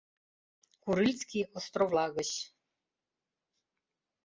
[0.83, 2.31] Курильский островла гыч.